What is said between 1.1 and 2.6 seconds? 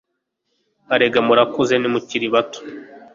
murakuze ntimukili bato